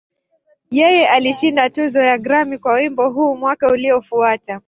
[0.71, 4.59] Yeye alishinda tuzo ya Grammy kwa wimbo huu mwaka uliofuata.